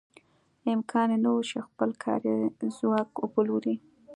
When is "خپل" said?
1.67-1.89